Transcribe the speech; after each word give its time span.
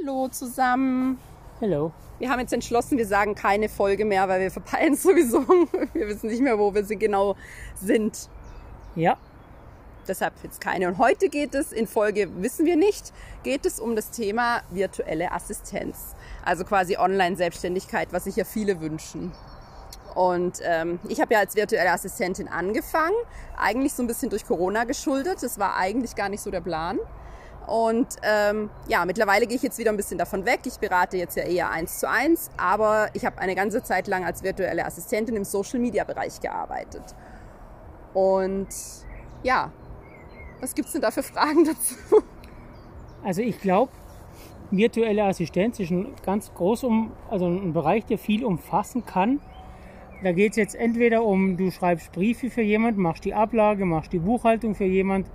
Hallo 0.00 0.28
zusammen. 0.28 1.18
Hello. 1.60 1.92
Wir 2.18 2.30
haben 2.30 2.40
jetzt 2.40 2.52
entschlossen, 2.52 2.98
wir 2.98 3.06
sagen 3.06 3.34
keine 3.34 3.68
Folge 3.68 4.04
mehr, 4.04 4.28
weil 4.28 4.40
wir 4.40 4.50
verpeilen 4.50 4.96
sowieso. 4.96 5.46
Wir 5.92 6.08
wissen 6.08 6.28
nicht 6.28 6.42
mehr, 6.42 6.58
wo 6.58 6.74
wir 6.74 6.84
sie 6.84 6.96
genau 6.96 7.36
sind. 7.74 8.28
Ja, 8.94 9.18
Deshalb 10.06 10.34
jetzt 10.42 10.60
keine. 10.60 10.88
Und 10.88 10.98
heute 10.98 11.28
geht 11.28 11.54
es 11.54 11.72
in 11.72 11.86
Folge, 11.86 12.28
wissen 12.42 12.66
wir 12.66 12.76
nicht, 12.76 13.12
geht 13.42 13.64
es 13.66 13.80
um 13.80 13.96
das 13.96 14.10
Thema 14.10 14.62
virtuelle 14.70 15.32
Assistenz. 15.32 16.14
Also 16.44 16.64
quasi 16.64 16.96
Online-Selbstständigkeit, 16.96 18.12
was 18.12 18.24
sich 18.24 18.36
ja 18.36 18.44
viele 18.44 18.80
wünschen. 18.80 19.32
Und 20.14 20.60
ähm, 20.62 21.00
ich 21.08 21.20
habe 21.20 21.34
ja 21.34 21.40
als 21.40 21.56
virtuelle 21.56 21.90
Assistentin 21.90 22.48
angefangen, 22.48 23.16
eigentlich 23.56 23.94
so 23.94 24.02
ein 24.02 24.06
bisschen 24.06 24.30
durch 24.30 24.46
Corona 24.46 24.84
geschuldet. 24.84 25.42
Das 25.42 25.58
war 25.58 25.76
eigentlich 25.76 26.14
gar 26.14 26.28
nicht 26.28 26.40
so 26.40 26.50
der 26.50 26.60
Plan. 26.60 26.98
Und 27.66 28.08
ähm, 28.22 28.70
ja, 28.88 29.04
mittlerweile 29.04 29.46
gehe 29.46 29.56
ich 29.56 29.62
jetzt 29.62 29.78
wieder 29.78 29.90
ein 29.90 29.96
bisschen 29.96 30.18
davon 30.18 30.44
weg. 30.44 30.60
Ich 30.66 30.78
berate 30.78 31.16
jetzt 31.16 31.36
ja 31.36 31.44
eher 31.44 31.70
eins 31.70 31.98
zu 31.98 32.08
eins, 32.08 32.50
aber 32.56 33.08
ich 33.14 33.24
habe 33.24 33.38
eine 33.38 33.54
ganze 33.54 33.82
Zeit 33.82 34.06
lang 34.06 34.24
als 34.24 34.42
virtuelle 34.42 34.84
Assistentin 34.84 35.36
im 35.36 35.44
Social-Media-Bereich 35.44 36.40
gearbeitet. 36.40 37.02
Und 38.12 38.68
ja, 39.42 39.72
was 40.60 40.74
gibt's 40.74 40.92
denn 40.92 41.02
da 41.02 41.10
für 41.10 41.22
Fragen 41.22 41.64
dazu? 41.66 42.22
also 43.22 43.42
ich 43.42 43.60
glaube, 43.60 43.92
virtuelle 44.70 45.24
Assistenz 45.24 45.80
ist 45.80 45.90
ein 45.90 46.14
ganz 46.24 46.52
groß 46.54 46.84
um, 46.84 47.12
also 47.30 47.46
ein 47.46 47.72
Bereich, 47.72 48.04
der 48.06 48.18
viel 48.18 48.44
umfassen 48.44 49.04
kann. 49.06 49.40
Da 50.22 50.32
geht 50.32 50.52
es 50.52 50.56
jetzt 50.56 50.74
entweder 50.74 51.22
um, 51.24 51.56
du 51.56 51.70
schreibst 51.70 52.12
Briefe 52.12 52.50
für 52.50 52.62
jemand, 52.62 52.96
machst 52.96 53.24
die 53.24 53.34
Ablage, 53.34 53.84
machst 53.84 54.12
die 54.12 54.18
Buchhaltung 54.18 54.74
für 54.74 54.84
jemand, 54.84 55.28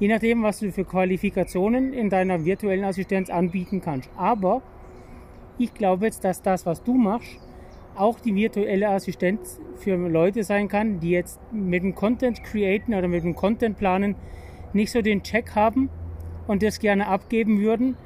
je 0.00 0.08
nachdem, 0.08 0.42
was 0.42 0.60
du 0.60 0.72
für 0.72 0.84
Qualifikationen 0.84 1.92
in 1.92 2.10
deiner 2.10 2.44
virtuellen 2.44 2.84
Assistenz 2.84 3.30
anbieten 3.30 3.80
kannst. 3.80 4.10
Aber 4.16 4.62
ich 5.58 5.72
glaube 5.74 6.06
jetzt, 6.06 6.24
dass 6.24 6.42
das, 6.42 6.66
was 6.66 6.82
du 6.82 6.94
machst, 6.94 7.38
auch 7.96 8.18
die 8.18 8.34
virtuelle 8.34 8.88
Assistenz 8.88 9.60
für 9.76 9.96
Leute 9.96 10.42
sein 10.42 10.68
kann, 10.68 11.00
die 11.00 11.10
jetzt 11.10 11.40
mit 11.52 11.82
dem 11.82 11.94
Content 11.94 12.42
createn 12.42 12.94
oder 12.94 13.06
mit 13.06 13.22
dem 13.22 13.36
Content 13.36 13.78
planen 13.78 14.16
nicht 14.72 14.90
so 14.90 15.00
den 15.02 15.22
Check 15.22 15.54
haben 15.54 15.88
und 16.48 16.62
das 16.62 16.80
gerne 16.80 17.06
abgeben 17.06 17.60
würden. 17.60 17.96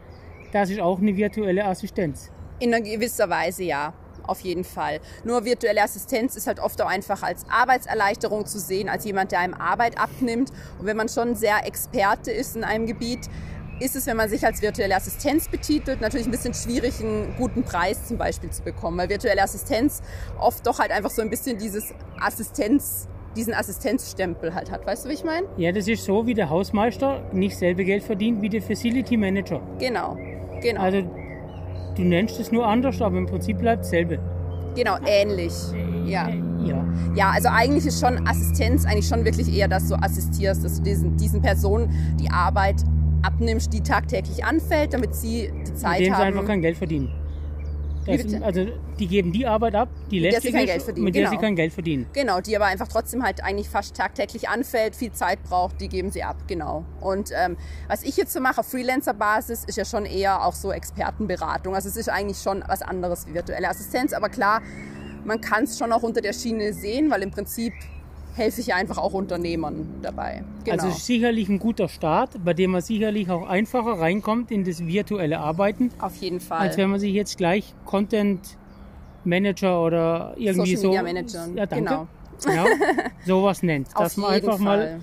Das 0.53 0.71
ist 0.71 0.81
auch 0.81 1.01
eine 1.01 1.17
virtuelle 1.17 1.65
Assistenz. 1.65 2.31
In 2.61 2.75
einer 2.75 2.85
gewisser 2.85 3.31
Weise 3.31 3.65
ja, 3.65 3.95
auf 4.29 4.41
jeden 4.41 4.65
Fall. 4.65 5.01
Nur 5.25 5.45
virtuelle 5.45 5.83
Assistenz 5.83 6.37
ist 6.37 6.47
halt 6.47 6.61
oft 6.61 6.81
auch 6.83 6.89
einfach 6.89 7.23
als 7.23 7.47
Arbeitserleichterung 7.51 8.47
zu 8.47 8.59
sehen, 8.59 8.89
als 8.89 9.05
jemand, 9.05 9.33
der 9.33 9.41
einem 9.41 9.55
Arbeit 9.55 9.99
abnimmt. 9.99 10.51
Und 10.79 10.87
wenn 10.87 10.97
man 10.97 11.09
schon 11.09 11.35
sehr 11.35 11.67
Experte 11.67 12.31
ist 12.31 12.57
in 12.57 12.65
einem 12.65 12.87
Gebiet, 12.87 13.29
ist 13.81 13.97
es, 13.97 14.07
wenn 14.07 14.17
man 14.17 14.29
sich 14.29 14.45
als 14.45 14.61
virtuelle 14.61 14.97
Assistenz 14.97 15.49
betitelt, 15.49 16.01
natürlich 16.01 16.27
ein 16.27 16.33
bisschen 16.33 16.55
schwierig, 16.55 17.01
einen 17.01 17.35
guten 17.37 17.63
Preis 17.63 18.07
zum 18.07 18.19
Beispiel 18.19 18.51
zu 18.51 18.63
bekommen, 18.63 18.99
weil 18.99 19.09
virtuelle 19.09 19.43
Assistenz 19.43 20.03
oft 20.39 20.67
doch 20.67 20.79
halt 20.79 20.91
einfach 20.91 21.11
so 21.11 21.23
ein 21.23 21.31
bisschen 21.31 21.59
dieses 21.59 21.95
Assistenz 22.21 23.09
diesen 23.37 23.55
Assistenzstempel 23.55 24.55
halt 24.55 24.71
hat. 24.71 24.85
Weißt 24.85 25.05
du, 25.05 25.11
wie 25.11 25.15
ich 25.15 25.23
meine? 25.23 25.47
Ja, 25.57 25.71
das 25.71 25.87
ist 25.87 26.05
so, 26.05 26.27
wie 26.27 26.35
der 26.35 26.51
Hausmeister 26.51 27.23
nicht 27.33 27.57
selber 27.57 27.85
Geld 27.85 28.03
verdient 28.03 28.43
wie 28.43 28.49
der 28.49 28.63
Facility 28.63 29.17
Manager. 29.17 29.61
Genau, 29.79 30.17
genau. 30.61 30.81
Also 30.81 31.03
du 31.99 32.05
nennst 32.05 32.39
es 32.41 32.53
nur 32.53 32.67
anders, 32.67 33.03
aber 33.03 33.19
im 33.19 33.27
Prinzip 33.27 33.59
bleibt 33.59 33.85
dasselbe. 33.85 34.19
genau, 34.75 34.97
ähnlich. 35.07 35.53
Ja. 36.07 36.29
Ja. 36.65 36.85
Ja, 37.15 37.31
also 37.31 37.49
eigentlich 37.51 37.87
ist 37.87 38.01
schon 38.01 38.27
Assistenz 38.27 38.85
eigentlich 38.85 39.07
schon 39.09 39.25
wirklich 39.25 39.55
eher, 39.55 39.69
dass 39.69 39.89
du 39.89 39.95
assistierst, 39.95 40.65
dass 40.65 40.77
du 40.79 40.83
diesen, 40.83 41.17
diesen 41.17 41.41
Personen 41.43 41.91
die 42.21 42.31
Arbeit 42.31 42.77
abnimmst, 43.23 43.73
die 43.73 43.81
tagtäglich 43.81 44.45
anfällt, 44.45 44.95
damit 44.95 45.15
sie 45.15 45.51
die 45.67 45.75
Zeit 45.75 45.99
Mit 45.99 46.01
dem 46.01 46.05
sie 46.07 46.13
haben. 46.13 46.23
einfach 46.29 46.47
kein 46.47 46.61
Geld 46.63 46.77
verdienen. 46.77 47.11
Das, 48.09 48.43
also 48.43 48.67
die 48.99 49.07
geben 49.07 49.33
die 49.33 49.47
Arbeit 49.47 49.75
ab, 49.75 49.89
die 50.11 50.19
lästig 50.19 50.43
sie 50.43 50.53
kein 50.53 50.65
ist, 50.65 50.71
Geld 50.71 50.83
verdienen, 50.83 51.05
mit 51.05 51.15
der 51.15 51.23
genau. 51.25 51.31
sie 51.31 51.37
kein 51.39 51.57
Geld 51.57 51.73
verdienen. 51.73 52.07
Genau, 52.13 52.41
die 52.41 52.57
aber 52.57 52.67
einfach 52.67 52.89
trotzdem 52.89 53.23
halt 53.23 53.43
eigentlich 53.45 53.69
fast 53.69 53.97
tagtäglich 53.97 54.49
anfällt, 54.49 54.97
viel 54.97 55.13
Zeit 55.13 55.43
braucht, 55.43 55.81
die 55.81 55.89
geben 55.89 56.11
sie 56.11 56.23
ab, 56.23 56.37
genau. 56.47 56.85
Und 57.01 57.31
ähm, 57.35 57.57
was 57.87 58.03
ich 58.03 58.17
jetzt 58.17 58.33
so 58.33 58.41
mache 58.41 58.61
auf 58.61 58.67
Freelancer-Basis, 58.69 59.65
ist 59.65 59.77
ja 59.77 59.85
schon 59.85 60.07
eher 60.07 60.45
auch 60.45 60.55
so 60.55 60.73
Expertenberatung. 60.73 61.75
Also 61.75 61.89
es 61.89 61.97
ist 61.97 62.09
eigentlich 62.09 62.39
schon 62.39 62.65
was 62.67 62.83
anderes 62.83 63.27
wie 63.27 63.35
virtuelle 63.35 63.69
Assistenz, 63.69 64.13
aber 64.13 64.29
klar, 64.29 64.63
man 65.25 65.41
kann 65.41 65.65
es 65.65 65.79
schon 65.79 65.93
auch 65.93 66.03
unter 66.03 66.21
der 66.21 66.33
Schiene 66.33 66.73
sehen, 66.73 67.11
weil 67.11 67.23
im 67.23 67.31
Prinzip 67.31 67.73
helfe 68.39 68.61
ich 68.61 68.69
ja 68.69 68.77
einfach 68.77 68.99
auch 68.99 69.13
Unternehmern 69.13 69.87
dabei. 70.03 70.43
Genau. 70.65 70.83
Also 70.83 70.97
sicherlich 70.97 71.49
ein 71.49 71.59
guter 71.59 71.89
Start, 71.89 72.45
bei 72.45 72.55
dem 72.55 72.73
man 72.73 72.81
sicherlich 72.81 73.31
auch 73.31 73.49
einfacher 73.49 74.01
reinkommt 74.01 74.51
in 74.51 74.65
das 74.65 74.87
virtuelle 74.87 75.41
Arbeiten, 75.41 75.91
auf 75.99 76.17
jeden 76.17 76.41
Fall. 76.41 76.61
als 76.61 76.77
wenn 76.77 76.91
man 76.91 77.01
sich 77.01 77.13
jetzt 77.13 77.37
gleich 77.37 77.75
Content 77.85 78.57
Manager 79.25 79.83
oder 79.83 80.35
irgendwie 80.37 80.77
Social 80.77 80.83
so 80.83 80.89
Media 80.89 81.03
Manager. 81.03 81.49
ja, 81.55 81.67
danke. 81.67 81.85
Genau. 81.85 82.09
Genau, 82.45 82.67
sowas 83.27 83.63
nennt. 83.63 83.89
Dass 83.99 84.17
man 84.17 84.31
einfach 84.31 84.59
Fall. 84.59 84.65
mal 84.65 85.01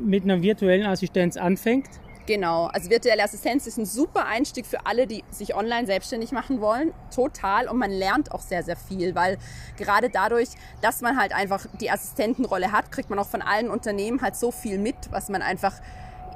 mit 0.00 0.24
einer 0.24 0.40
virtuellen 0.40 0.86
Assistenz 0.86 1.36
anfängt. 1.36 1.86
Genau, 2.32 2.68
also 2.68 2.88
virtuelle 2.88 3.22
Assistenz 3.22 3.66
ist 3.66 3.76
ein 3.76 3.84
super 3.84 4.24
Einstieg 4.24 4.64
für 4.64 4.86
alle, 4.86 5.06
die 5.06 5.22
sich 5.30 5.54
online 5.54 5.86
selbstständig 5.86 6.32
machen 6.32 6.62
wollen. 6.62 6.94
Total. 7.14 7.68
Und 7.68 7.76
man 7.76 7.90
lernt 7.90 8.32
auch 8.32 8.40
sehr, 8.40 8.62
sehr 8.62 8.74
viel, 8.74 9.14
weil 9.14 9.36
gerade 9.76 10.08
dadurch, 10.08 10.48
dass 10.80 11.02
man 11.02 11.18
halt 11.18 11.34
einfach 11.34 11.66
die 11.78 11.90
Assistentenrolle 11.90 12.72
hat, 12.72 12.90
kriegt 12.90 13.10
man 13.10 13.18
auch 13.18 13.28
von 13.28 13.42
allen 13.42 13.68
Unternehmen 13.68 14.22
halt 14.22 14.34
so 14.34 14.50
viel 14.50 14.78
mit, 14.78 14.96
was 15.10 15.28
man 15.28 15.42
einfach, 15.42 15.74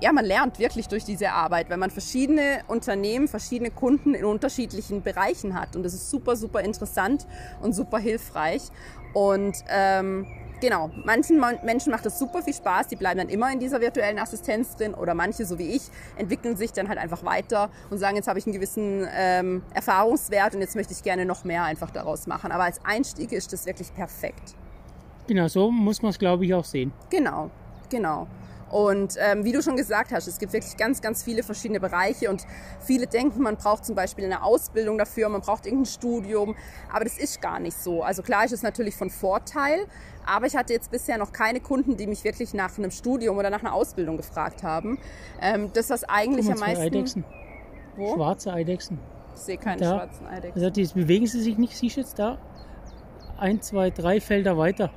ja, 0.03 0.13
man 0.13 0.27
lernt 0.27 0.59
wirklich 0.59 0.87
durch 0.89 1.05
diese 1.05 1.31
Arbeit, 1.31 1.71
weil 1.71 1.79
man 1.79 1.91
verschiedene 1.91 2.61
Unternehmen, 2.67 3.27
verschiedene 3.27 3.71
Kunden 3.71 4.13
in 4.13 4.27
unterschiedlichen 4.27 5.01
Bereichen 5.01 5.59
hat. 5.59 5.77
Und 5.77 5.83
das 5.83 5.95
ist 5.95 6.11
super, 6.11 6.37
super 6.37 6.61
interessant 6.61 7.27
und 7.63 7.73
super 7.73 7.99
hilfreich. 7.99 8.65
Und 9.15 9.65
ähm, 9.71 10.27
Genau, 10.61 10.91
manchen 11.05 11.43
Menschen 11.65 11.91
macht 11.91 12.07
das 12.07 12.19
super 12.19 12.43
viel 12.43 12.55
Spaß, 12.55 12.89
die 12.89 12.97
bleiben 12.97 13.19
dann 13.19 13.29
immer 13.29 13.53
in 13.53 13.61
dieser 13.61 13.81
virtuellen 13.81 14.19
Assistenz 14.19 14.75
drin 14.77 14.95
oder 14.95 15.13
manche, 15.13 15.45
so 15.45 15.59
wie 15.59 15.77
ich, 15.77 15.83
entwickeln 16.17 16.57
sich 16.57 16.73
dann 16.73 16.89
halt 16.89 16.99
einfach 16.99 17.25
weiter 17.25 17.69
und 17.91 17.99
sagen, 17.99 18.17
jetzt 18.17 18.27
habe 18.27 18.39
ich 18.39 18.47
einen 18.47 18.55
gewissen 18.55 19.07
ähm, 19.15 19.63
Erfahrungswert 19.75 20.55
und 20.55 20.63
jetzt 20.63 20.75
möchte 20.75 20.95
ich 20.95 21.03
gerne 21.03 21.27
noch 21.27 21.45
mehr 21.45 21.65
einfach 21.65 21.91
daraus 21.91 22.27
machen. 22.27 22.53
Aber 22.53 22.65
als 22.65 22.83
Einstieg 22.85 23.33
ist 23.33 23.53
das 23.53 23.67
wirklich 23.67 23.95
perfekt. 23.95 24.55
Genau, 25.27 25.47
so 25.49 25.71
muss 25.71 26.01
man 26.01 26.11
es, 26.11 26.19
glaube 26.19 26.47
ich, 26.47 26.55
auch 26.55 26.65
sehen. 26.65 26.93
Genau, 27.11 27.51
genau. 27.91 28.27
Und 28.71 29.15
ähm, 29.19 29.45
wie 29.45 29.53
du 29.53 29.63
schon 29.63 29.77
gesagt 29.77 30.13
hast, 30.13 30.27
es 30.27 30.39
gibt 30.39 30.53
wirklich 30.53 30.77
ganz, 30.77 31.01
ganz 31.01 31.23
viele 31.23 31.43
verschiedene 31.45 31.79
Bereiche 31.79 32.31
und 32.31 32.45
viele 32.81 33.07
denken, 33.07 33.43
man 33.43 33.57
braucht 33.57 33.85
zum 33.85 33.95
Beispiel 33.95 34.25
eine 34.25 34.43
Ausbildung 34.43 34.99
dafür, 34.99 35.29
man 35.29 35.41
braucht 35.41 35.67
irgendein 35.67 35.87
Studium, 35.87 36.57
aber 36.93 37.05
das 37.05 37.17
ist 37.17 37.41
gar 37.41 37.61
nicht 37.61 37.77
so. 37.77 38.03
Also 38.03 38.23
klar 38.23 38.45
ist 38.45 38.53
es 38.53 38.63
natürlich 38.63 38.97
von 38.97 39.09
Vorteil, 39.09 39.87
aber 40.27 40.47
ich 40.47 40.57
hatte 40.57 40.73
jetzt 40.73 40.91
bisher 40.91 41.17
noch 41.17 41.33
keine 41.33 41.61
Kunden, 41.61 41.97
die 41.97 42.09
mich 42.09 42.25
wirklich 42.25 42.55
nach 42.55 42.77
einem 42.77 42.91
Studium 42.91 43.39
oder 43.39 43.51
nach 43.51 43.61
einer 43.61 43.73
Ausbildung 43.73 44.17
gefragt 44.17 44.65
haben. 44.65 44.99
Ähm, 45.41 45.71
das, 45.73 45.91
was 45.91 46.03
eigentlich 46.03 46.51
am 46.51 46.59
meisten... 46.59 46.83
Eidechsen. 46.83 47.25
Wo? 47.97 48.15
Schwarze 48.15 48.53
Eidechsen. 48.53 48.99
Ich 49.37 49.43
sehe 49.43 49.59
keine 49.59 49.81
Da. 49.81 49.95
schwarzen 49.95 50.27
Eidechsen. 50.27 50.61
Also 50.61 50.71
die 50.71 50.87
bewegen 50.87 51.27
sie 51.27 51.41
sich 51.41 51.57
nicht, 51.57 51.77
siehst 51.77 51.97
du 51.97 52.01
jetzt 52.01 52.19
da? 52.19 52.39
Ein, 53.39 53.63
zwei, 53.63 53.91
drei 53.91 54.21
Felder 54.21 54.59
weiter. 54.59 54.91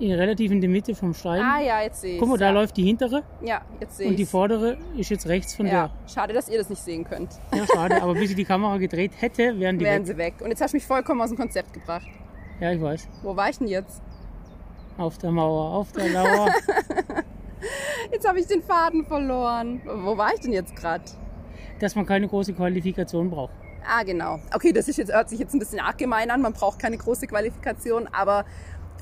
Relativ 0.00 0.50
in 0.50 0.60
der 0.60 0.68
Mitte 0.70 0.94
vom 0.94 1.14
Stein. 1.14 1.40
Ah 1.40 1.60
ja, 1.60 1.80
jetzt 1.82 2.00
sehe 2.00 2.14
ich 2.14 2.20
Guck 2.20 2.28
mal, 2.28 2.38
da 2.38 2.46
ja. 2.46 2.50
läuft 2.50 2.76
die 2.76 2.84
hintere 2.84 3.22
Ja, 3.42 3.62
jetzt 3.80 3.96
sehe 3.96 4.08
und 4.08 4.16
die 4.16 4.24
ich 4.24 4.28
vordere 4.28 4.76
ist 4.96 5.10
jetzt 5.10 5.26
rechts 5.28 5.54
von 5.54 5.66
Ja, 5.66 5.90
schade, 6.12 6.32
dass 6.34 6.48
ihr 6.48 6.58
das 6.58 6.68
nicht 6.68 6.82
sehen 6.82 7.04
könnt. 7.04 7.30
der. 7.52 7.60
Ja, 7.60 7.66
schade, 7.66 8.02
aber 8.02 8.14
bis 8.14 8.30
ich 8.30 8.36
die 8.36 8.44
Kamera 8.44 8.76
gedreht 8.78 9.12
hätte, 9.20 9.58
wären 9.58 9.78
die 9.78 9.84
Wären 9.84 10.00
weg. 10.02 10.06
sie 10.06 10.16
weg. 10.16 10.34
Und 10.40 10.50
jetzt 10.50 10.60
hast 10.60 10.72
du 10.72 10.76
mich 10.76 10.86
vollkommen 10.86 11.20
aus 11.20 11.28
dem 11.30 11.38
Konzept 11.38 11.72
gebracht. 11.72 12.06
Ja, 12.60 12.72
ich 12.72 12.80
weiß. 12.80 13.08
Wo 13.22 13.36
war 13.36 13.48
ich 13.50 13.58
denn 13.58 13.68
jetzt? 13.68 14.02
Auf 14.98 15.18
der 15.18 15.30
Mauer, 15.30 15.74
auf 15.74 15.92
der 15.92 16.08
Lauer. 16.08 16.48
Jetzt 18.12 18.28
habe 18.28 18.38
ich 18.38 18.46
den 18.46 18.62
Faden 18.62 19.04
verloren. 19.06 19.80
Wo 19.84 20.16
war 20.16 20.32
ich 20.34 20.40
denn 20.40 20.52
jetzt 20.52 20.76
gerade? 20.76 21.04
dass 21.80 21.96
man 21.96 22.06
keine 22.06 22.28
große 22.28 22.52
Qualifikation 22.54 23.30
braucht. 23.30 23.52
Ah, 23.86 24.02
genau. 24.04 24.38
Okay, 24.54 24.72
das 24.72 24.88
ist 24.88 24.96
jetzt, 24.96 25.12
hört 25.12 25.28
sich 25.28 25.38
jetzt 25.40 25.52
ein 25.54 25.58
bisschen 25.58 25.80
arg 25.80 25.98
gemein 25.98 26.30
an. 26.30 26.40
Man 26.40 26.52
braucht 26.52 26.78
keine 26.78 26.96
große 26.96 27.26
Qualifikation, 27.26 28.08
aber 28.12 28.44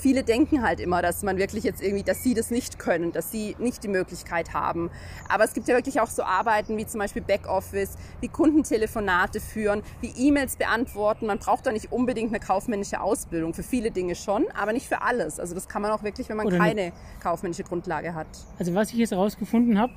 viele 0.02 0.24
denken 0.24 0.62
halt 0.62 0.80
immer, 0.80 1.00
dass 1.00 1.22
man 1.22 1.38
wirklich 1.38 1.62
jetzt 1.62 1.80
irgendwie, 1.80 2.02
dass 2.02 2.22
sie 2.22 2.34
das 2.34 2.50
nicht 2.50 2.78
können, 2.78 3.12
dass 3.12 3.30
sie 3.30 3.56
nicht 3.58 3.84
die 3.84 3.88
Möglichkeit 3.88 4.52
haben. 4.52 4.90
Aber 5.28 5.44
es 5.44 5.54
gibt 5.54 5.68
ja 5.68 5.76
wirklich 5.76 6.00
auch 6.00 6.08
so 6.08 6.24
Arbeiten 6.24 6.76
wie 6.76 6.84
zum 6.84 6.98
Beispiel 6.98 7.22
Backoffice, 7.22 7.96
wie 8.20 8.28
Kundentelefonate 8.28 9.40
führen, 9.40 9.82
wie 10.00 10.12
E-Mails 10.16 10.56
beantworten. 10.56 11.26
Man 11.26 11.38
braucht 11.38 11.66
da 11.66 11.72
nicht 11.72 11.92
unbedingt 11.92 12.30
eine 12.30 12.40
kaufmännische 12.40 13.00
Ausbildung. 13.00 13.54
Für 13.54 13.62
viele 13.62 13.92
Dinge 13.92 14.16
schon, 14.16 14.46
aber 14.60 14.72
nicht 14.72 14.88
für 14.88 15.02
alles. 15.02 15.38
Also 15.38 15.54
das 15.54 15.68
kann 15.68 15.82
man 15.82 15.92
auch 15.92 16.02
wirklich, 16.02 16.28
wenn 16.28 16.36
man 16.36 16.48
Oder 16.48 16.58
keine 16.58 16.92
kaufmännische 17.22 17.62
Grundlage 17.62 18.14
hat. 18.14 18.26
Also 18.58 18.74
was 18.74 18.92
ich 18.92 18.98
jetzt 18.98 19.12
herausgefunden 19.12 19.78
habe, 19.78 19.92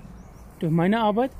durch 0.59 0.71
meine 0.71 1.01
Arbeit, 1.01 1.31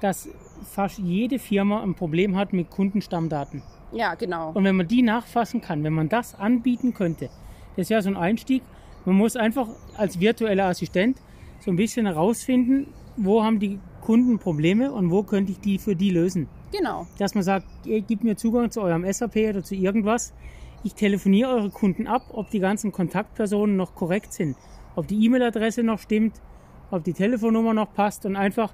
dass 0.00 0.28
fast 0.68 0.98
jede 0.98 1.38
Firma 1.38 1.82
ein 1.82 1.94
Problem 1.94 2.36
hat 2.36 2.52
mit 2.52 2.70
Kundenstammdaten. 2.70 3.62
Ja, 3.92 4.14
genau. 4.14 4.50
Und 4.52 4.64
wenn 4.64 4.76
man 4.76 4.88
die 4.88 5.02
nachfassen 5.02 5.60
kann, 5.60 5.84
wenn 5.84 5.92
man 5.92 6.08
das 6.08 6.34
anbieten 6.34 6.92
könnte, 6.94 7.30
das 7.76 7.90
wäre 7.90 8.02
so 8.02 8.10
ein 8.10 8.16
Einstieg. 8.16 8.62
Man 9.04 9.16
muss 9.16 9.36
einfach 9.36 9.68
als 9.96 10.20
virtueller 10.20 10.66
Assistent 10.66 11.18
so 11.60 11.70
ein 11.70 11.76
bisschen 11.76 12.06
herausfinden, 12.06 12.86
wo 13.16 13.42
haben 13.42 13.58
die 13.58 13.78
Kunden 14.00 14.38
Probleme 14.38 14.92
und 14.92 15.10
wo 15.10 15.22
könnte 15.22 15.52
ich 15.52 15.60
die 15.60 15.78
für 15.78 15.94
die 15.94 16.10
lösen? 16.10 16.48
Genau. 16.72 17.06
Dass 17.18 17.34
man 17.34 17.42
sagt, 17.42 17.66
ihr 17.84 18.00
gebt 18.00 18.24
mir 18.24 18.36
Zugang 18.36 18.70
zu 18.70 18.80
eurem 18.80 19.10
SAP 19.10 19.36
oder 19.36 19.62
zu 19.62 19.74
irgendwas. 19.74 20.32
Ich 20.82 20.94
telefoniere 20.94 21.50
eure 21.50 21.70
Kunden 21.70 22.06
ab, 22.06 22.22
ob 22.32 22.50
die 22.50 22.60
ganzen 22.60 22.92
Kontaktpersonen 22.92 23.76
noch 23.76 23.94
korrekt 23.94 24.32
sind, 24.32 24.56
ob 24.96 25.06
die 25.06 25.24
E-Mail-Adresse 25.24 25.82
noch 25.82 25.98
stimmt, 25.98 26.40
ob 26.90 27.04
die 27.04 27.12
Telefonnummer 27.12 27.74
noch 27.74 27.92
passt 27.92 28.24
und 28.24 28.36
einfach, 28.36 28.72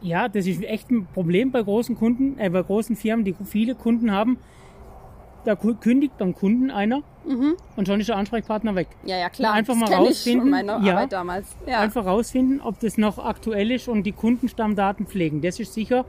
ja, 0.00 0.28
das 0.28 0.46
ist 0.46 0.62
echt 0.62 0.90
ein 0.90 1.06
Problem 1.06 1.50
bei 1.50 1.62
großen 1.62 1.96
Kunden, 1.96 2.38
äh, 2.38 2.50
bei 2.50 2.62
großen 2.62 2.94
Firmen, 2.94 3.24
die 3.24 3.34
viele 3.44 3.74
Kunden 3.74 4.12
haben. 4.12 4.38
Da 5.44 5.56
kündigt 5.56 6.16
beim 6.18 6.34
Kunden 6.34 6.70
einer 6.70 7.02
und 7.76 7.86
schon 7.86 8.00
ist 8.00 8.08
der 8.08 8.16
Ansprechpartner 8.16 8.74
weg. 8.74 8.88
Ja, 9.04 9.16
ja, 9.16 9.28
klar. 9.28 9.52
Einfach 9.52 9.78
Das 9.78 9.90
mal 9.90 9.96
rausfinden. 9.96 10.52
Ja. 10.84 11.06
Ja. 11.66 11.80
Einfach 11.80 12.06
rausfinden, 12.06 12.60
ob 12.60 12.80
das 12.80 12.98
noch 12.98 13.18
aktuell 13.18 13.70
ist 13.70 13.88
und 13.88 14.04
die 14.04 14.12
Kundenstammdaten 14.12 15.06
pflegen. 15.06 15.40
Das 15.42 15.60
ist 15.60 15.74
sicher 15.74 16.04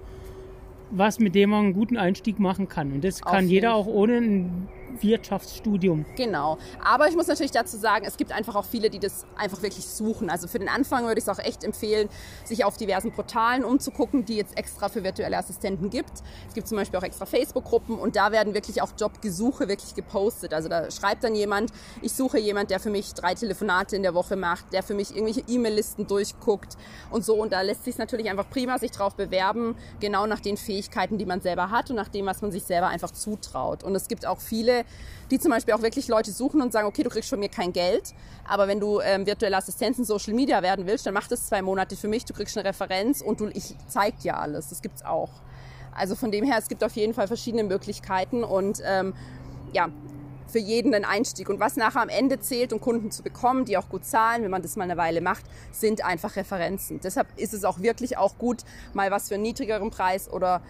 was, 0.92 1.20
mit 1.20 1.36
dem 1.36 1.50
man 1.50 1.66
einen 1.66 1.74
guten 1.74 1.98
Einstieg 1.98 2.40
machen 2.40 2.70
kann. 2.70 2.92
Und 2.92 3.04
das 3.04 3.24
Auf 3.24 3.32
kann 3.32 3.48
jeder 3.48 3.74
auch 3.76 3.88
ohne 3.88 4.18
ein 4.18 4.68
Wirtschaftsstudium. 5.02 6.06
Genau. 6.16 6.58
Aber 6.84 7.08
ich 7.08 7.16
muss 7.16 7.28
natürlich 7.28 7.52
dazu 7.52 7.78
sagen, 7.78 8.06
es 8.06 8.18
gibt 8.18 8.32
einfach 8.32 8.56
auch 8.56 8.66
viele, 8.66 8.90
die 8.90 9.00
das 9.00 9.26
einfach 9.36 9.62
wirklich 9.62 9.86
suchen. 9.88 10.30
Also 10.30 10.48
für 10.48 10.60
den 10.60 10.70
Anfang 10.70 11.06
würde 11.06 11.20
ich 11.20 11.26
es 11.26 11.30
auch 11.30 11.40
echt 11.40 11.64
empfehlen, 11.64 12.10
sich 12.44 12.66
auf 12.66 12.78
diversen 12.78 13.12
Portalen 13.12 13.64
umzugucken, 13.64 14.26
die 14.26 14.36
jetzt 14.36 14.58
extra 14.58 14.90
für 14.90 15.04
virtuelle 15.04 15.38
Assistenten 15.38 15.90
gibt. 15.90 16.24
Es 16.48 16.54
gibt 16.54 16.68
zum 16.68 16.78
Beispiel 16.78 17.00
auch 17.00 17.04
extra 17.04 17.26
Facebook-Gruppen 17.26 17.98
und 17.98 18.16
da 18.16 18.32
werden 18.32 18.54
wirklich 18.54 18.82
auch 18.82 18.90
Jobgesuche 18.98 19.68
wirklich 19.68 19.96
gepostet. 19.96 20.54
Also 20.54 20.70
da 20.70 20.90
schreibt 20.92 21.24
dann 21.24 21.36
jemand, 21.36 21.72
ich 22.02 22.14
suche 22.14 22.40
jemand, 22.40 22.70
der 22.70 22.80
für 22.80 22.90
mich 22.90 23.14
drei 23.14 23.36
Telefonate 23.36 23.96
in 23.96 24.04
der 24.04 24.14
Woche 24.14 24.36
macht, 24.36 24.74
der 24.74 24.84
für 24.84 24.94
mich 24.94 25.16
irgendwelche 25.16 25.44
E-Mail-Listen 25.48 26.08
durchguckt 26.08 26.78
und 27.12 27.26
so. 27.26 27.36
Und 27.36 27.52
da 27.52 27.62
lässt 27.62 27.84
sich 27.84 27.98
natürlich 27.98 28.30
einfach 28.30 28.50
prima 28.50 28.78
sich 28.80 28.92
drauf 28.92 29.16
bewerben, 29.16 29.76
genau 30.00 30.26
nach 30.28 30.40
den 30.40 30.58
Fähigkeiten, 30.58 31.18
die 31.18 31.26
man 31.26 31.42
selber 31.42 31.72
hat 31.72 31.90
und 31.90 31.96
nach 31.96 32.08
dem, 32.08 32.26
was 32.26 32.42
man 32.42 32.52
sich 32.52 32.64
selber 32.64 32.88
einfach 32.88 33.12
zutraut. 33.12 33.84
Und 33.84 33.96
es 33.96 34.08
gibt 34.08 34.26
auch 34.26 34.40
viele, 34.40 34.85
die 35.32 35.40
zum 35.40 35.52
Beispiel 35.52 35.74
auch 35.74 35.82
wirklich 35.82 36.08
Leute 36.08 36.32
suchen 36.32 36.62
und 36.62 36.72
sagen, 36.72 36.88
okay, 36.88 37.04
du 37.04 37.10
kriegst 37.10 37.30
von 37.30 37.40
mir 37.40 37.50
kein 37.50 37.74
Geld, 37.74 38.14
aber 38.48 38.68
wenn 38.68 38.80
du 38.80 39.00
ähm, 39.02 39.26
virtuelle 39.26 39.58
Assistenz 39.58 39.98
in 39.98 40.06
Social 40.06 40.34
Media 40.34 40.62
werden 40.62 40.86
willst, 40.86 41.06
dann 41.06 41.14
mach 41.14 41.28
das 41.28 41.48
zwei 41.48 41.62
Monate 41.62 41.96
für 41.96 42.08
mich, 42.08 42.26
du 42.26 42.34
kriegst 42.34 42.58
eine 42.58 42.68
Referenz 42.68 43.22
und 43.22 43.40
du, 43.40 43.48
ich 43.48 43.76
zeig 43.88 44.20
dir 44.20 44.38
alles. 44.38 44.70
Das 44.70 44.82
gibt's 44.82 45.04
auch. 45.04 45.30
Also 45.94 46.16
von 46.16 46.32
dem 46.32 46.44
her, 46.46 46.58
es 46.60 46.68
gibt 46.68 46.84
auf 46.84 46.96
jeden 46.96 47.14
Fall 47.14 47.28
verschiedene 47.28 47.64
Möglichkeiten 47.64 48.44
und 48.44 48.82
ähm, 48.86 49.14
ja, 49.74 49.90
für 50.48 50.60
jeden 50.60 50.94
ein 50.94 51.06
Einstieg. 51.06 51.50
Und 51.50 51.60
was 51.60 51.76
nachher 51.76 52.02
am 52.02 52.10
Ende 52.10 52.40
zählt, 52.40 52.74
um 52.74 52.80
Kunden 52.80 53.12
zu 53.12 53.24
bekommen, 53.24 53.66
die 53.66 53.78
auch 53.78 53.90
gut 53.90 54.06
zahlen, 54.06 54.44
wenn 54.44 54.52
man 54.52 54.62
das 54.62 54.76
mal 54.76 54.84
eine 54.84 54.98
Weile 54.98 55.22
macht, 55.22 55.46
sind 55.72 56.04
einfach 56.06 56.36
Referenzen. 56.36 57.00
Deshalb 57.02 57.28
ist 57.38 57.54
es 57.54 57.64
auch 57.64 57.80
wirklich 57.80 58.18
auch 58.18 58.38
gut, 58.38 58.64
mal 58.94 59.10
was 59.12 59.30
für 59.30 59.36
einen 59.36 59.44
niedrigeren 59.44 59.90
Preis 59.90 60.32
oder 60.32 60.62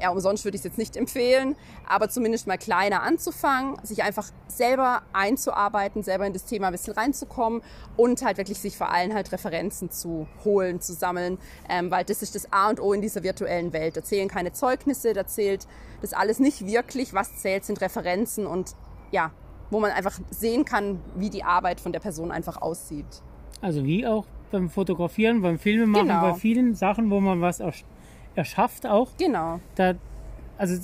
ja, 0.00 0.10
umsonst 0.10 0.44
würde 0.44 0.56
ich 0.56 0.60
es 0.60 0.64
jetzt 0.64 0.78
nicht 0.78 0.96
empfehlen, 0.96 1.56
aber 1.88 2.08
zumindest 2.08 2.46
mal 2.46 2.58
kleiner 2.58 3.02
anzufangen, 3.02 3.76
sich 3.84 4.02
einfach 4.02 4.28
selber 4.48 5.02
einzuarbeiten, 5.12 6.02
selber 6.02 6.26
in 6.26 6.32
das 6.32 6.44
Thema 6.44 6.66
ein 6.68 6.72
bisschen 6.72 6.94
reinzukommen 6.94 7.62
und 7.96 8.22
halt 8.24 8.38
wirklich 8.38 8.58
sich 8.58 8.76
vor 8.76 8.90
allem 8.90 9.14
halt 9.14 9.30
Referenzen 9.32 9.90
zu 9.90 10.26
holen, 10.44 10.80
zu 10.80 10.92
sammeln, 10.94 11.38
ähm, 11.68 11.90
weil 11.90 12.04
das 12.04 12.22
ist 12.22 12.34
das 12.34 12.52
A 12.52 12.70
und 12.70 12.80
O 12.80 12.92
in 12.92 13.02
dieser 13.02 13.22
virtuellen 13.22 13.72
Welt. 13.72 13.96
Da 13.96 14.02
zählen 14.02 14.28
keine 14.28 14.52
Zeugnisse, 14.52 15.12
da 15.12 15.26
zählt 15.26 15.66
das 16.00 16.12
alles 16.12 16.38
nicht 16.38 16.66
wirklich. 16.66 17.14
Was 17.14 17.36
zählt, 17.36 17.64
sind 17.64 17.80
Referenzen 17.80 18.46
und 18.46 18.74
ja, 19.10 19.30
wo 19.70 19.80
man 19.80 19.90
einfach 19.92 20.18
sehen 20.30 20.64
kann, 20.64 21.00
wie 21.16 21.30
die 21.30 21.44
Arbeit 21.44 21.80
von 21.80 21.92
der 21.92 22.00
Person 22.00 22.30
einfach 22.30 22.60
aussieht. 22.60 23.06
Also 23.60 23.84
wie 23.84 24.06
auch 24.06 24.26
beim 24.50 24.68
Fotografieren, 24.68 25.40
beim 25.42 25.58
Filmemachen, 25.58 26.08
Genau. 26.08 26.20
bei 26.20 26.34
vielen 26.34 26.74
Sachen, 26.74 27.10
wo 27.10 27.20
man 27.20 27.40
was 27.40 27.60
ersch- 27.60 27.84
erschafft 28.34 28.86
auch. 28.86 29.08
Genau. 29.18 29.60
Da, 29.74 29.94
also 30.58 30.74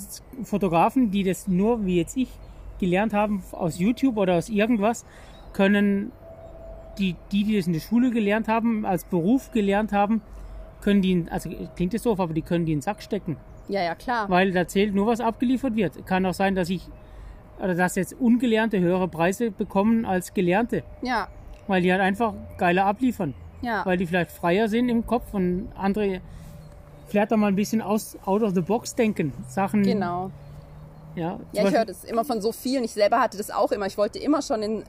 Fotografen, 0.43 1.11
die 1.11 1.23
das 1.23 1.47
nur 1.47 1.85
wie 1.85 1.97
jetzt 1.97 2.17
ich 2.17 2.29
gelernt 2.79 3.13
haben 3.13 3.43
aus 3.51 3.79
YouTube 3.79 4.17
oder 4.17 4.35
aus 4.35 4.49
irgendwas, 4.49 5.05
können 5.53 6.11
die, 6.97 7.15
die, 7.31 7.43
die 7.43 7.57
das 7.57 7.67
in 7.67 7.73
der 7.73 7.79
Schule 7.79 8.11
gelernt 8.11 8.47
haben, 8.47 8.85
als 8.85 9.03
Beruf 9.05 9.51
gelernt 9.51 9.91
haben, 9.93 10.21
können 10.81 11.01
die, 11.01 11.11
in- 11.11 11.29
also 11.29 11.49
klingt 11.75 11.93
das 11.93 12.01
doof, 12.03 12.19
aber 12.19 12.33
die 12.33 12.41
können 12.41 12.65
die 12.65 12.73
in 12.73 12.79
den 12.79 12.81
Sack 12.83 13.01
stecken. 13.03 13.37
Ja, 13.67 13.81
ja, 13.83 13.95
klar. 13.95 14.29
Weil 14.29 14.51
da 14.51 14.67
zählt 14.67 14.93
nur, 14.93 15.07
was 15.07 15.21
abgeliefert 15.21 15.75
wird. 15.75 16.05
Kann 16.05 16.25
auch 16.25 16.33
sein, 16.33 16.55
dass 16.55 16.69
ich, 16.69 16.87
oder 17.59 17.75
dass 17.75 17.95
jetzt 17.95 18.13
Ungelernte 18.19 18.79
höhere 18.79 19.07
Preise 19.07 19.51
bekommen 19.51 20.05
als 20.05 20.33
Gelernte. 20.33 20.83
Ja, 21.03 21.27
Weil 21.67 21.81
die 21.83 21.91
halt 21.91 22.01
einfach 22.01 22.33
geiler 22.57 22.85
abliefern. 22.85 23.35
ja. 23.61 23.85
Weil 23.85 23.97
die 23.97 24.07
vielleicht 24.07 24.31
freier 24.31 24.67
sind 24.67 24.89
im 24.89 25.05
Kopf 25.05 25.33
und 25.33 25.69
andere 25.75 26.19
vielleicht 27.11 27.31
auch 27.33 27.37
mal 27.37 27.47
ein 27.47 27.55
bisschen 27.55 27.81
aus, 27.81 28.17
out 28.25 28.41
of 28.41 28.53
the 28.55 28.61
box 28.61 28.95
denken. 28.95 29.33
Sachen. 29.47 29.83
Genau. 29.83 30.31
Ja, 31.15 31.39
Ja, 31.51 31.67
ich 31.67 31.73
höre 31.75 31.83
das 31.83 32.05
immer 32.05 32.23
von 32.23 32.41
so 32.41 32.53
vielen. 32.53 32.85
Ich 32.85 32.93
selber 32.93 33.19
hatte 33.19 33.37
das 33.37 33.51
auch 33.51 33.71
immer. 33.73 33.85
Ich 33.85 33.97
wollte 33.97 34.17
immer 34.17 34.41
schon 34.41 34.63
in 34.63 34.83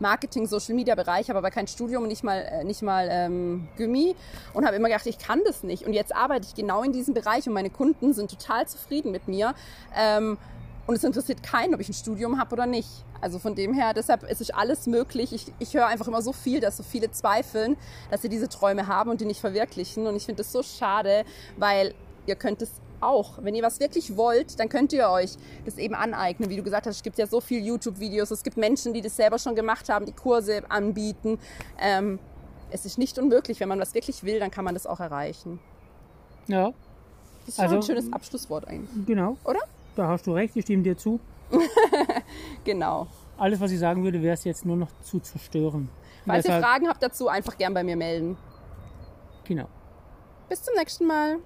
Marketing, 0.00 0.46
Social 0.46 0.74
Media 0.74 0.96
Bereich, 0.96 1.28
habe 1.28 1.38
aber 1.38 1.52
kein 1.52 1.68
Studium 1.68 2.02
und 2.02 2.08
nicht 2.08 2.24
mal, 2.24 2.38
äh, 2.38 2.64
nicht 2.64 2.82
mal 2.82 3.08
ähm, 3.10 3.68
Gymi 3.76 4.16
und 4.54 4.66
habe 4.66 4.74
immer 4.74 4.88
gedacht, 4.88 5.06
ich 5.06 5.18
kann 5.18 5.40
das 5.46 5.62
nicht. 5.62 5.86
Und 5.86 5.92
jetzt 5.92 6.14
arbeite 6.14 6.46
ich 6.48 6.54
genau 6.56 6.82
in 6.82 6.92
diesem 6.92 7.14
Bereich 7.14 7.46
und 7.46 7.54
meine 7.54 7.70
Kunden 7.70 8.12
sind 8.12 8.28
total 8.28 8.66
zufrieden 8.66 9.12
mit 9.12 9.28
mir. 9.28 9.54
Ähm, 9.96 10.36
und 10.88 10.94
es 10.96 11.04
interessiert 11.04 11.42
keinen, 11.42 11.74
ob 11.74 11.80
ich 11.80 11.88
ein 11.88 11.92
Studium 11.94 12.40
habe 12.40 12.54
oder 12.54 12.66
nicht. 12.66 12.88
Also 13.20 13.38
von 13.38 13.54
dem 13.54 13.74
her, 13.74 13.92
deshalb 13.94 14.22
ist 14.24 14.40
es 14.40 14.50
alles 14.50 14.86
möglich. 14.86 15.32
Ich, 15.34 15.52
ich 15.58 15.74
höre 15.74 15.86
einfach 15.86 16.08
immer 16.08 16.22
so 16.22 16.32
viel, 16.32 16.60
dass 16.60 16.76
so 16.78 16.82
viele 16.82 17.10
zweifeln, 17.10 17.76
dass 18.10 18.22
sie 18.22 18.28
diese 18.28 18.48
Träume 18.48 18.86
haben 18.86 19.10
und 19.10 19.20
die 19.20 19.26
nicht 19.26 19.40
verwirklichen. 19.40 20.06
Und 20.06 20.16
ich 20.16 20.24
finde 20.24 20.42
das 20.42 20.50
so 20.50 20.62
schade, 20.62 21.24
weil 21.58 21.94
ihr 22.26 22.36
könnt 22.36 22.62
es 22.62 22.70
auch. 23.00 23.34
Wenn 23.42 23.54
ihr 23.54 23.62
was 23.62 23.80
wirklich 23.80 24.16
wollt, 24.16 24.58
dann 24.58 24.68
könnt 24.70 24.92
ihr 24.94 25.08
euch 25.10 25.32
das 25.66 25.76
eben 25.78 25.94
aneignen. 25.94 26.48
Wie 26.48 26.56
du 26.56 26.62
gesagt 26.62 26.86
hast, 26.86 26.96
es 26.96 27.02
gibt 27.02 27.18
ja 27.18 27.26
so 27.26 27.40
viele 27.40 27.60
YouTube-Videos. 27.60 28.30
Es 28.30 28.42
gibt 28.42 28.56
Menschen, 28.56 28.94
die 28.94 29.02
das 29.02 29.14
selber 29.14 29.38
schon 29.38 29.54
gemacht 29.54 29.88
haben, 29.90 30.06
die 30.06 30.12
Kurse 30.12 30.62
anbieten. 30.70 31.38
Ähm, 31.78 32.18
es 32.70 32.86
ist 32.86 32.96
nicht 32.98 33.18
unmöglich. 33.18 33.60
Wenn 33.60 33.68
man 33.68 33.78
was 33.78 33.92
wirklich 33.94 34.24
will, 34.24 34.40
dann 34.40 34.50
kann 34.50 34.64
man 34.64 34.72
das 34.74 34.86
auch 34.86 35.00
erreichen. 35.00 35.58
Ja, 36.46 36.72
Das 37.44 37.54
ist 37.54 37.60
Also- 37.60 37.76
ein 37.76 37.82
schönes 37.82 38.12
Abschlusswort 38.12 38.66
eigentlich, 38.66 39.06
genau. 39.06 39.36
oder? 39.44 39.60
Da 39.98 40.06
hast 40.06 40.28
du 40.28 40.32
recht, 40.32 40.54
ich 40.54 40.64
stimme 40.64 40.84
dir 40.84 40.96
zu. 40.96 41.18
Genau. 42.62 43.08
Alles, 43.36 43.58
was 43.60 43.72
ich 43.72 43.80
sagen 43.80 44.04
würde, 44.04 44.22
wäre 44.22 44.34
es 44.34 44.44
jetzt 44.44 44.64
nur 44.64 44.76
noch 44.76 44.90
zu 45.02 45.18
zerstören. 45.18 45.88
Falls 46.24 46.44
ihr 46.44 46.60
Fragen 46.60 46.88
habt 46.88 47.02
dazu, 47.02 47.26
einfach 47.26 47.58
gern 47.58 47.74
bei 47.74 47.82
mir 47.82 47.96
melden. 47.96 48.36
Genau. 49.42 49.66
Bis 50.48 50.62
zum 50.62 50.74
nächsten 50.76 51.04
Mal. 51.04 51.38